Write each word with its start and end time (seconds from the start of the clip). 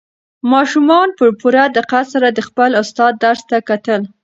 ماشومانو 0.51 1.15
په 1.19 1.25
پوره 1.39 1.63
دقت 1.77 2.05
سره 2.13 2.27
د 2.31 2.39
خپل 2.47 2.69
استاد 2.81 3.13
درس 3.23 3.41
ته 3.49 3.57
کتل. 3.69 4.01